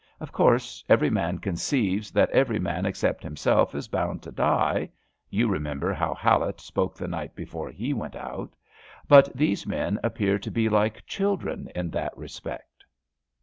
[0.19, 4.89] Of course, every man conceives that every man except him self is bound to die
[5.29, 8.55] (you remember how Hallatt spoke the night before he went out),
[9.07, 12.83] but these men appear to be like children in that respect.